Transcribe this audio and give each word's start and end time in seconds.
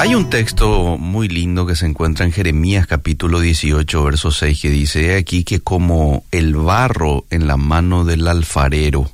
Hay 0.00 0.14
un 0.14 0.30
texto 0.30 0.96
muy 0.96 1.28
lindo 1.28 1.66
que 1.66 1.76
se 1.76 1.84
encuentra 1.84 2.24
en 2.24 2.32
Jeremías 2.32 2.86
capítulo 2.86 3.38
18, 3.38 4.02
verso 4.02 4.30
6, 4.30 4.62
que 4.62 4.70
dice 4.70 5.14
aquí 5.14 5.44
que 5.44 5.60
como 5.60 6.24
el 6.30 6.56
barro 6.56 7.26
en 7.28 7.46
la 7.46 7.58
mano 7.58 8.06
del 8.06 8.26
alfarero, 8.26 9.10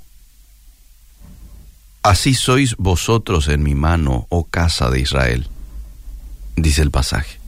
así 2.05 2.35
sois 2.35 2.77
vosotros 2.77 3.49
en 3.49 3.65
mi 3.65 3.75
mano, 3.75 4.29
oh 4.29 4.45
casa 4.45 4.89
de 4.89 5.01
Israel, 5.01 5.49
dice 6.55 6.83
el 6.83 6.93
pasaje. 6.93 7.41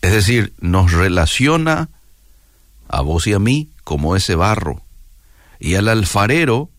Es 0.00 0.12
decir, 0.12 0.52
nos 0.60 0.92
relaciona 0.92 1.88
a 2.86 3.00
vos 3.00 3.26
y 3.26 3.32
a 3.32 3.40
mí 3.40 3.70
como 3.82 4.14
ese 4.14 4.36
barro, 4.36 4.82
y 5.58 5.74
al 5.74 5.88
alfarero 5.88 6.70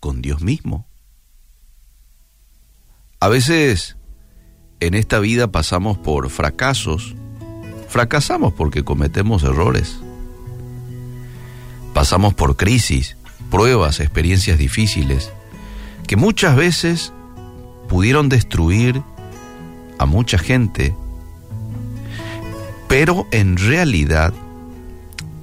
con 0.00 0.22
Dios 0.22 0.40
mismo. 0.40 0.86
A 3.20 3.28
veces 3.28 3.97
en 4.80 4.94
esta 4.94 5.18
vida 5.18 5.50
pasamos 5.50 5.98
por 5.98 6.30
fracasos, 6.30 7.14
fracasamos 7.88 8.52
porque 8.52 8.84
cometemos 8.84 9.42
errores. 9.42 9.98
Pasamos 11.94 12.34
por 12.34 12.56
crisis, 12.56 13.16
pruebas, 13.50 14.00
experiencias 14.00 14.58
difíciles, 14.58 15.32
que 16.06 16.16
muchas 16.16 16.54
veces 16.54 17.12
pudieron 17.88 18.28
destruir 18.28 19.02
a 19.98 20.06
mucha 20.06 20.38
gente, 20.38 20.94
pero 22.86 23.26
en 23.32 23.56
realidad 23.56 24.32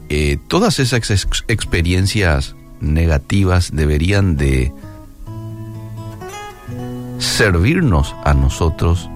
eh, 0.08 0.38
todas 0.48 0.80
esas 0.80 1.28
experiencias 1.48 2.56
negativas 2.80 3.72
deberían 3.74 4.38
de 4.38 4.72
servirnos 7.20 8.16
a 8.24 8.34
nosotros 8.34 9.10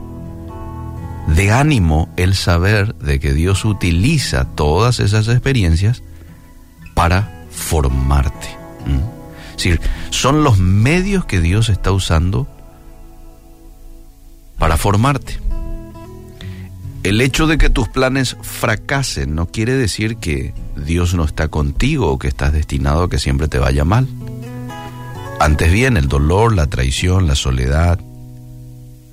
de 1.36 1.52
ánimo 1.52 2.10
el 2.18 2.36
saber 2.36 2.96
de 2.96 3.20
que 3.20 3.34
Dios 3.34 3.66
utiliza 3.66 4.46
todas 4.46 5.00
esas 5.00 5.28
experiencias 5.28 6.04
para 6.94 7.46
formarte. 7.52 8.48
Es 9.52 9.58
decir, 9.58 9.82
son 10.10 10.44
los 10.44 10.58
medios 10.58 11.26
que 11.26 11.42
Dios 11.42 11.70
está 11.70 11.92
usando 11.92 12.48
para 14.58 14.78
formarte. 14.78 15.40
El 17.04 17.22
hecho 17.22 17.48
de 17.48 17.58
que 17.58 17.70
tus 17.70 17.88
planes 17.88 18.36
fracasen 18.42 19.34
no 19.34 19.48
quiere 19.48 19.74
decir 19.74 20.18
que 20.18 20.54
Dios 20.76 21.14
no 21.14 21.24
está 21.24 21.48
contigo 21.48 22.12
o 22.12 22.20
que 22.20 22.28
estás 22.28 22.52
destinado 22.52 23.04
a 23.04 23.10
que 23.10 23.20
siempre 23.20 23.48
te 23.48 23.58
vaya 23.58 23.86
mal. 23.86 24.08
Antes 25.40 25.72
bien, 25.72 25.96
el 25.96 26.10
dolor, 26.10 26.54
la 26.54 26.68
traición, 26.68 27.26
la 27.26 27.36
soledad, 27.36 28.00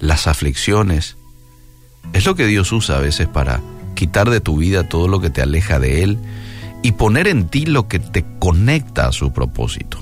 las 0.01 0.27
aflicciones, 0.27 1.17
es 2.17 2.25
lo 2.25 2.35
que 2.35 2.47
Dios 2.47 2.73
usa 2.73 2.97
a 2.97 3.01
veces 3.01 3.29
para 3.29 3.61
quitar 3.95 4.31
de 4.31 4.41
tu 4.41 4.57
vida 4.57 4.89
todo 4.89 5.07
lo 5.07 5.21
que 5.21 5.31
te 5.31 5.43
aleja 5.43 5.79
de 5.79 6.03
Él 6.03 6.19
y 6.83 6.93
poner 6.93 7.29
en 7.29 7.49
ti 7.49 7.67
lo 7.67 7.89
que 7.89 7.99
te 7.99 8.25
conecta 8.39 9.07
a 9.07 9.13
su 9.13 9.33
propósito. 9.33 9.99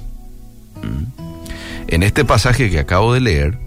¿Mm? 0.83 1.23
En 1.89 2.03
este 2.03 2.25
pasaje 2.25 2.71
que 2.71 2.79
acabo 2.79 3.13
de 3.13 3.21
leer, 3.21 3.59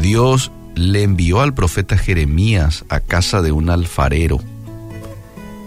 Dios 0.00 0.52
le 0.74 1.02
envió 1.02 1.40
al 1.40 1.54
profeta 1.54 1.96
Jeremías 1.96 2.84
a 2.88 3.00
casa 3.00 3.40
de 3.40 3.52
un 3.52 3.70
alfarero 3.70 4.40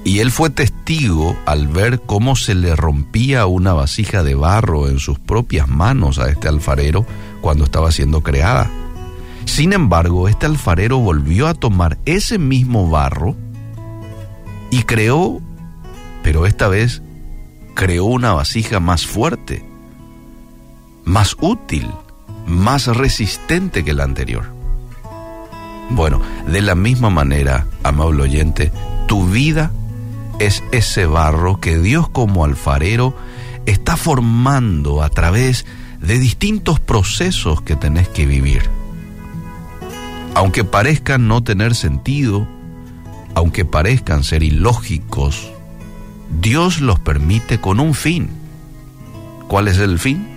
y 0.03 0.19
él 0.19 0.31
fue 0.31 0.49
testigo 0.49 1.37
al 1.45 1.67
ver 1.67 2.01
cómo 2.01 2.35
se 2.35 2.55
le 2.55 2.75
rompía 2.75 3.45
una 3.45 3.73
vasija 3.73 4.23
de 4.23 4.35
barro 4.35 4.87
en 4.87 4.99
sus 4.99 5.19
propias 5.19 5.67
manos 5.67 6.19
a 6.19 6.29
este 6.29 6.47
alfarero 6.47 7.05
cuando 7.41 7.65
estaba 7.65 7.91
siendo 7.91 8.21
creada. 8.21 8.71
Sin 9.49 9.73
embargo, 9.73 10.29
este 10.29 10.45
alfarero 10.45 10.99
volvió 10.99 11.47
a 11.47 11.55
tomar 11.55 11.97
ese 12.05 12.37
mismo 12.37 12.87
barro 12.87 13.35
y 14.69 14.83
creó, 14.83 15.41
pero 16.23 16.45
esta 16.45 16.67
vez 16.67 17.01
creó 17.73 18.05
una 18.05 18.31
vasija 18.31 18.79
más 18.79 19.07
fuerte, 19.07 19.65
más 21.03 21.35
útil, 21.41 21.89
más 22.45 22.95
resistente 22.95 23.83
que 23.83 23.95
la 23.95 24.03
anterior. 24.03 24.53
Bueno, 25.89 26.21
de 26.47 26.61
la 26.61 26.75
misma 26.75 27.09
manera, 27.09 27.65
amable 27.83 28.23
oyente, 28.23 28.71
tu 29.07 29.27
vida 29.27 29.71
es 30.37 30.63
ese 30.71 31.07
barro 31.07 31.59
que 31.59 31.79
Dios 31.79 32.07
como 32.07 32.45
alfarero 32.45 33.15
está 33.65 33.97
formando 33.97 35.01
a 35.01 35.09
través 35.09 35.65
de 35.99 36.19
distintos 36.19 36.79
procesos 36.79 37.63
que 37.63 37.75
tenés 37.75 38.07
que 38.07 38.27
vivir 38.27 38.78
aunque 40.35 40.63
parezcan 40.63 41.27
no 41.27 41.43
tener 41.43 41.75
sentido, 41.75 42.47
aunque 43.35 43.65
parezcan 43.65 44.23
ser 44.23 44.43
ilógicos, 44.43 45.51
Dios 46.41 46.81
los 46.81 46.99
permite 46.99 47.59
con 47.59 47.79
un 47.79 47.93
fin. 47.93 48.29
¿Cuál 49.47 49.67
es 49.67 49.79
el 49.79 49.99
fin? 49.99 50.27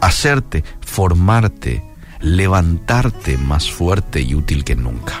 Hacerte, 0.00 0.64
formarte, 0.80 1.82
levantarte 2.20 3.36
más 3.38 3.70
fuerte 3.70 4.20
y 4.22 4.34
útil 4.34 4.64
que 4.64 4.76
nunca. 4.76 5.20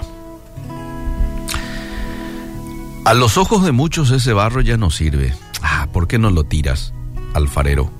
A 3.04 3.14
los 3.14 3.38
ojos 3.38 3.64
de 3.64 3.72
muchos 3.72 4.10
ese 4.10 4.32
barro 4.32 4.60
ya 4.60 4.76
no 4.76 4.90
sirve. 4.90 5.32
Ah, 5.62 5.88
¿por 5.92 6.08
qué 6.08 6.18
no 6.18 6.30
lo 6.30 6.44
tiras, 6.44 6.92
alfarero? 7.34 7.90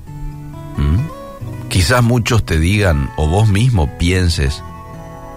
¿Mm? 0.77 1.69
Quizás 1.69 2.03
muchos 2.03 2.45
te 2.45 2.59
digan, 2.59 3.09
o 3.17 3.27
vos 3.27 3.47
mismo 3.49 3.97
pienses, 3.97 4.63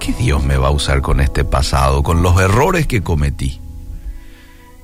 ¿Qué 0.00 0.15
Dios 0.15 0.43
me 0.43 0.56
va 0.56 0.69
a 0.69 0.71
usar 0.71 1.03
con 1.03 1.21
este 1.21 1.44
pasado, 1.44 2.03
con 2.03 2.22
los 2.22 2.41
errores 2.41 2.87
que 2.87 3.03
cometí, 3.03 3.61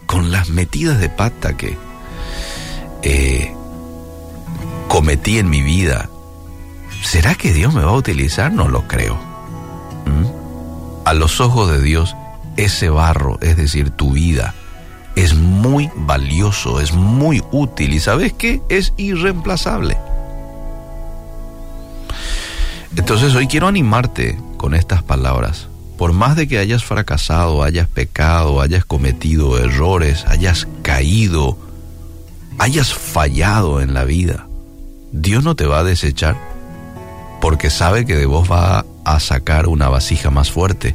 con 0.05 0.31
las 0.31 0.51
metidas 0.51 1.01
de 1.01 1.09
pata 1.09 1.57
que 1.57 1.79
eh, 3.03 3.51
cometí 4.89 5.39
en 5.39 5.49
mi 5.49 5.63
vida? 5.63 6.11
¿Será 7.03 7.35
que 7.35 7.55
Dios 7.55 7.73
me 7.73 7.83
va 7.83 7.93
a 7.93 7.97
utilizar? 7.97 8.53
No 8.53 8.69
lo 8.69 8.87
creo. 8.87 9.15
¿Mm? 10.05 11.07
A 11.07 11.15
los 11.15 11.41
ojos 11.41 11.71
de 11.73 11.81
Dios, 11.81 12.15
ese 12.59 12.91
barro, 12.91 13.39
es 13.41 13.57
decir, 13.57 13.89
tu 13.91 14.13
vida, 14.13 14.55
es 15.15 15.35
muy 15.35 15.91
valioso, 15.97 16.79
es 16.79 16.93
muy 16.93 17.43
útil 17.53 17.95
y 17.95 18.01
sabes 18.01 18.35
qué? 18.35 18.61
Es 18.69 18.93
irreemplazable. 18.99 19.97
Entonces 22.95 23.35
hoy 23.35 23.47
quiero 23.47 23.67
animarte 23.67 24.39
con 24.57 24.75
estas 24.75 25.03
palabras. 25.03 25.69
Por 25.99 26.13
más 26.13 26.37
de 26.37 26.47
que 26.47 26.59
hayas 26.59 26.85
fracasado, 26.85 27.63
hayas 27.63 27.89
pecado, 27.89 28.61
hayas 28.61 28.85
cometido 28.85 29.59
errores, 29.59 30.25
hayas 30.27 30.69
caído, 30.83 31.59
hayas 32.59 32.93
fallado 32.93 33.81
en 33.81 33.95
la 33.95 34.05
vida, 34.05 34.47
Dios 35.13 35.43
no 35.45 35.57
te 35.57 35.67
va 35.67 35.79
a 35.79 35.85
desechar 35.85 36.37
porque 37.41 37.71
sabe 37.71 38.05
que 38.05 38.17
de 38.17 38.27
vos 38.27 38.51
va 38.51 38.85
a 39.05 39.21
sacar 39.21 39.69
una 39.69 39.89
vasija 39.89 40.31
más 40.31 40.51
fuerte, 40.51 40.95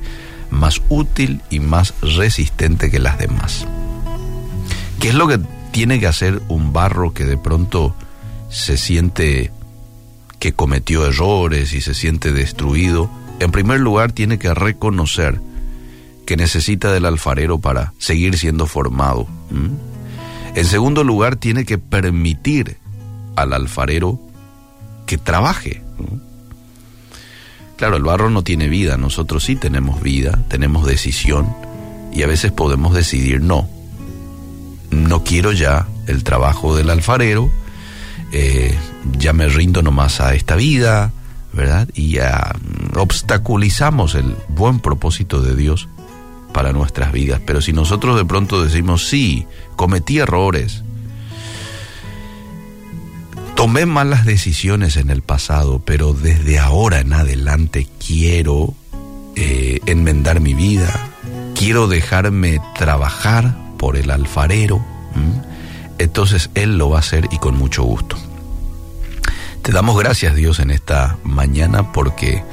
más 0.50 0.82
útil 0.90 1.42
y 1.50 1.60
más 1.60 1.94
resistente 2.02 2.92
que 2.92 3.00
las 3.00 3.18
demás. 3.18 3.66
¿Qué 5.00 5.10
es 5.10 5.16
lo 5.16 5.28
que 5.28 5.40
tiene 5.72 6.00
que 6.00 6.08
hacer 6.08 6.42
un 6.48 6.74
barro 6.74 7.14
que 7.14 7.26
de 7.26 7.38
pronto 7.38 7.96
se 8.50 8.78
siente 8.78 9.52
que 10.40 10.54
cometió 10.54 11.06
errores 11.06 11.74
y 11.74 11.82
se 11.82 11.94
siente 11.94 12.34
destruido, 12.34 13.10
en 13.42 13.52
primer 13.52 13.80
lugar 13.80 14.12
tiene 14.12 14.38
que 14.38 14.54
reconocer 14.54 15.42
que 16.28 16.38
necesita 16.38 16.92
del 16.92 17.06
alfarero 17.06 17.60
para 17.60 17.94
seguir 17.98 18.38
siendo 18.38 18.68
formado. 18.68 19.28
En 20.54 20.66
segundo 20.66 21.04
lugar, 21.04 21.38
tiene 21.38 21.66
que 21.66 21.80
permitir 21.80 22.78
al 23.36 23.54
alfarero 23.54 24.20
que 25.08 25.18
trabaje. 25.18 25.82
Claro, 27.78 27.98
el 27.98 28.04
barro 28.04 28.30
no 28.30 28.44
tiene 28.44 28.68
vida, 28.68 28.98
nosotros 28.98 29.44
sí 29.44 29.56
tenemos 29.56 30.04
vida, 30.04 30.44
tenemos 30.48 30.86
decisión 30.86 31.50
y 32.14 32.22
a 32.22 32.28
veces 32.28 32.52
podemos 32.52 32.94
decidir 32.94 33.42
no. 33.42 33.68
No 34.92 35.24
quiero 35.24 35.52
ya 35.52 35.88
el 36.06 36.24
trabajo 36.24 36.76
del 36.76 36.92
alfarero, 36.92 37.50
eh, 38.34 38.78
ya 39.18 39.34
me 39.34 39.48
rindo 39.48 39.82
nomás 39.82 40.22
a 40.22 40.36
esta 40.36 40.56
vida, 40.56 41.12
¿verdad? 41.54 41.88
Y 41.94 42.14
ya 42.14 42.56
obstaculizamos 42.96 44.16
el 44.16 44.36
buen 44.50 44.80
propósito 44.80 45.42
de 45.42 45.56
Dios 45.56 45.88
para 46.54 46.74
nuestras 46.74 47.12
vidas. 47.12 47.42
Pero 47.46 47.62
si 47.62 47.74
nosotros 47.74 48.18
de 48.18 48.26
pronto 48.26 48.64
decimos, 48.64 49.08
sí, 49.08 49.46
cometí 49.76 50.20
errores, 50.20 50.84
tomé 53.56 53.86
malas 53.86 54.26
decisiones 54.26 54.98
en 54.98 55.10
el 55.10 55.22
pasado, 55.22 55.82
pero 55.86 56.14
desde 56.14 56.60
ahora 56.60 57.00
en 57.00 57.14
adelante 57.14 57.88
quiero 58.06 58.74
eh, 59.36 59.80
enmendar 59.86 60.40
mi 60.40 60.54
vida, 60.54 61.10
quiero 61.56 61.88
dejarme 61.88 62.60
trabajar 62.78 63.56
por 63.78 63.98
el 63.98 64.12
alfarero, 64.12 64.84
entonces 65.98 66.50
Él 66.56 66.78
lo 66.78 66.90
va 66.90 66.98
a 66.98 67.00
hacer 67.02 67.28
y 67.32 67.38
con 67.38 67.58
mucho 67.58 67.84
gusto. 67.84 68.18
Te 69.62 69.72
damos 69.72 69.98
gracias 70.00 70.36
Dios 70.36 70.60
en 70.60 70.72
esta 70.72 71.18
mañana 71.24 71.92
porque 71.92 72.44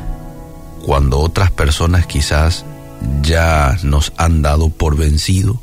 cuando 0.84 1.18
otras 1.20 1.50
personas 1.50 2.06
quizás 2.06 2.66
ya 3.22 3.78
nos 3.82 4.12
han 4.16 4.42
dado 4.42 4.68
por 4.68 4.96
vencido. 4.96 5.60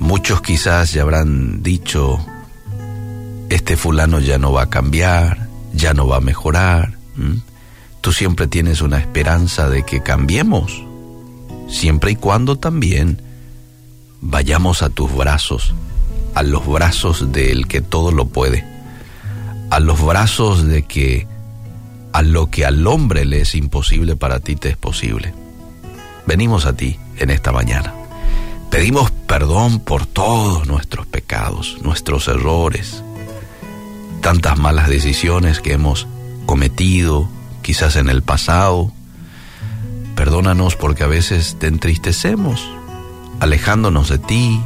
Muchos 0.00 0.40
quizás 0.40 0.92
ya 0.92 1.02
habrán 1.02 1.62
dicho, 1.62 2.18
este 3.50 3.76
fulano 3.76 4.18
ya 4.18 4.38
no 4.38 4.52
va 4.52 4.62
a 4.62 4.70
cambiar, 4.70 5.48
ya 5.74 5.94
no 5.94 6.08
va 6.08 6.16
a 6.16 6.20
mejorar. 6.20 6.98
Tú 8.00 8.12
siempre 8.12 8.48
tienes 8.48 8.82
una 8.82 8.98
esperanza 8.98 9.68
de 9.68 9.84
que 9.84 10.02
cambiemos, 10.02 10.82
siempre 11.68 12.12
y 12.12 12.16
cuando 12.16 12.56
también 12.56 13.22
vayamos 14.20 14.82
a 14.82 14.90
tus 14.90 15.14
brazos, 15.14 15.72
a 16.34 16.42
los 16.42 16.66
brazos 16.66 17.30
del 17.30 17.68
que 17.68 17.80
todo 17.80 18.10
lo 18.10 18.26
puede, 18.26 18.71
a 19.72 19.80
los 19.80 20.04
brazos 20.04 20.66
de 20.66 20.82
que 20.82 21.26
a 22.12 22.20
lo 22.20 22.50
que 22.50 22.66
al 22.66 22.86
hombre 22.86 23.24
le 23.24 23.40
es 23.40 23.54
imposible 23.54 24.16
para 24.16 24.38
ti 24.38 24.54
te 24.54 24.68
es 24.68 24.76
posible. 24.76 25.32
Venimos 26.26 26.66
a 26.66 26.74
ti 26.74 26.98
en 27.16 27.30
esta 27.30 27.52
mañana. 27.52 27.94
Pedimos 28.70 29.10
perdón 29.26 29.80
por 29.80 30.04
todos 30.04 30.66
nuestros 30.66 31.06
pecados, 31.06 31.78
nuestros 31.80 32.28
errores, 32.28 33.02
tantas 34.20 34.58
malas 34.58 34.90
decisiones 34.90 35.60
que 35.60 35.72
hemos 35.72 36.06
cometido, 36.44 37.26
quizás 37.62 37.96
en 37.96 38.10
el 38.10 38.20
pasado. 38.20 38.92
Perdónanos 40.16 40.76
porque 40.76 41.04
a 41.04 41.06
veces 41.06 41.56
te 41.58 41.68
entristecemos, 41.68 42.68
alejándonos 43.40 44.10
de 44.10 44.18
ti, 44.18 44.60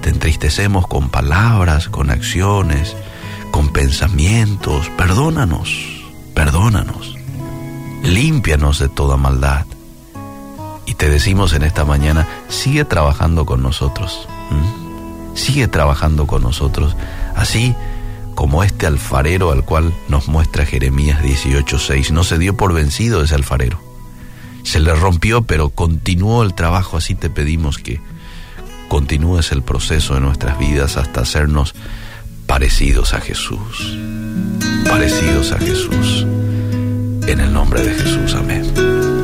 te 0.00 0.08
entristecemos 0.08 0.86
con 0.86 1.10
palabras, 1.10 1.90
con 1.90 2.08
acciones, 2.08 2.96
con 3.56 3.68
pensamientos. 3.70 4.90
Perdónanos, 4.98 5.70
perdónanos. 6.34 7.16
Límpianos 8.02 8.78
de 8.78 8.90
toda 8.90 9.16
maldad. 9.16 9.64
Y 10.84 10.92
te 10.92 11.08
decimos 11.08 11.54
en 11.54 11.62
esta 11.62 11.86
mañana, 11.86 12.28
sigue 12.50 12.84
trabajando 12.84 13.46
con 13.46 13.62
nosotros. 13.62 14.28
Sigue 15.32 15.68
trabajando 15.68 16.26
con 16.26 16.42
nosotros. 16.42 16.98
Así 17.34 17.74
como 18.34 18.62
este 18.62 18.86
alfarero 18.86 19.50
al 19.52 19.64
cual 19.64 19.94
nos 20.08 20.28
muestra 20.28 20.66
Jeremías 20.66 21.22
18:6. 21.22 22.10
No 22.10 22.24
se 22.24 22.36
dio 22.36 22.58
por 22.58 22.74
vencido 22.74 23.22
ese 23.22 23.36
alfarero. 23.36 23.80
Se 24.64 24.80
le 24.80 24.94
rompió, 24.94 25.44
pero 25.44 25.70
continuó 25.70 26.42
el 26.42 26.52
trabajo. 26.52 26.98
Así 26.98 27.14
te 27.14 27.30
pedimos 27.30 27.78
que 27.78 28.02
continúes 28.90 29.50
el 29.50 29.62
proceso 29.62 30.12
de 30.12 30.20
nuestras 30.20 30.58
vidas 30.58 30.98
hasta 30.98 31.22
hacernos 31.22 31.74
parecidos 32.46 33.12
a 33.12 33.20
Jesús. 33.20 33.98
Parecidos 34.88 35.52
a 35.52 35.58
Jesús. 35.58 36.26
En 37.26 37.40
el 37.40 37.52
nombre 37.52 37.82
de 37.82 37.94
Jesús. 37.94 38.34
Amén. 38.34 39.15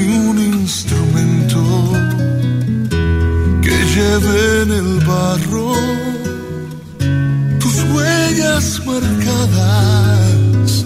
Mí 0.00 0.18
un 0.30 0.38
instrumento 0.38 1.62
que 3.62 3.76
lleve 3.94 4.62
en 4.62 4.70
el 4.72 5.06
barro 5.06 5.72
tus 7.58 7.76
huellas 7.92 8.80
marcadas 8.86 10.84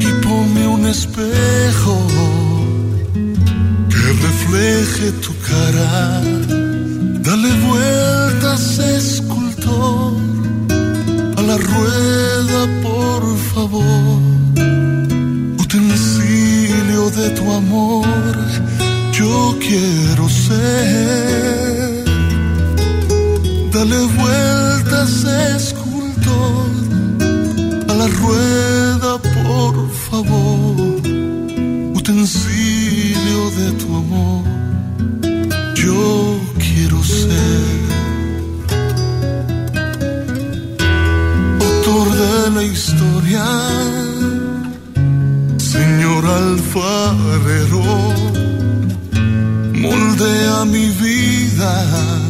y 0.00 0.08
ponme 0.24 0.66
un 0.66 0.86
espejo 0.86 1.96
refleje 4.22 5.12
tu 5.20 5.32
cara. 5.40 6.21
Vueltas, 24.18 25.24
escultor, 25.56 26.70
a 27.88 27.94
la 27.94 28.06
rueda, 28.06 29.18
por 29.18 29.90
favor. 29.90 30.76
Utensilio 31.94 33.50
de 33.58 33.72
tu 33.80 33.96
amor, 33.96 34.44
yo 35.74 36.40
quiero 36.58 37.02
ser. 37.02 37.80
Autor 41.60 42.06
de 42.22 42.50
la 42.56 42.62
historia, 42.64 43.44
Señor 45.58 46.24
alfarero, 46.26 47.82
moldea 49.74 50.64
mi 50.64 50.88
vida 50.90 52.21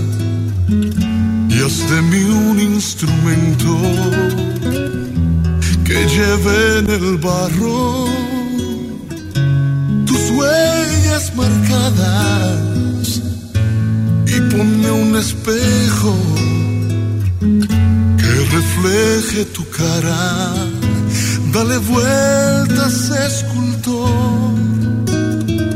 haz 1.73 1.91
de 1.91 2.03
mí 2.03 2.23
un 2.51 2.61
instrumento 2.61 3.73
que 5.87 5.99
lleve 6.15 6.79
en 6.81 6.91
el 6.99 7.17
barro 7.19 8.07
tus 10.09 10.23
huellas 10.37 11.25
marcadas 11.41 13.07
y 14.35 14.37
ponme 14.51 14.91
un 15.05 15.17
espejo 15.17 16.15
que 18.21 18.33
refleje 18.59 19.45
tu 19.57 19.65
cara. 19.71 20.53
Dale 21.55 21.79
vueltas, 21.79 22.95
escultor, 23.29 24.53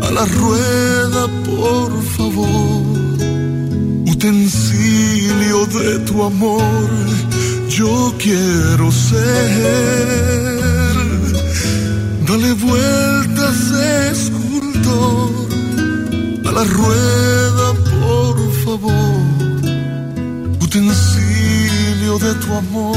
a 0.07 0.11
la 0.19 0.25
rueda, 0.41 1.23
por 1.51 1.91
favor. 2.17 2.97
Utensilio 4.13 4.66
de 5.73 5.99
tu 6.01 6.23
amor, 6.23 6.63
yo 7.69 8.15
quiero 8.19 8.91
ser. 8.93 9.23
Dale 12.27 12.53
vueltas, 12.55 13.73
escultor, 14.13 15.31
a 16.47 16.53
la 16.53 16.65
rueda, 16.65 17.75
por 18.01 18.37
favor. 18.65 19.21
Utensilio 20.61 22.19
de 22.19 22.35
tu 22.35 22.53
amor, 22.55 22.97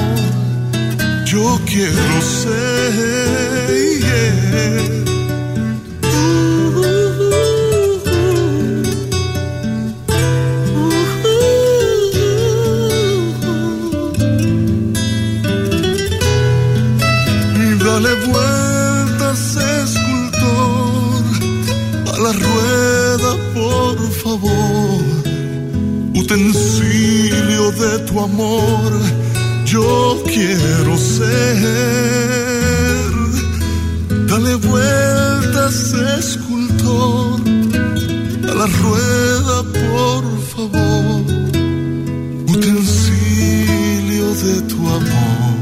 yo 1.26 1.60
quiero 1.66 2.22
ser. 2.22 3.69
Quiero 30.60 30.98
ser. 30.98 31.60
Dale 34.28 34.56
vueltas, 34.56 35.94
escultor, 36.20 37.42
a 38.50 38.54
la 38.62 38.68
rueda, 38.84 39.56
por 39.84 40.24
favor. 40.54 41.22
Utensilio 42.48 44.28
de 44.44 44.62
tu 44.70 44.80
amor. 44.88 45.59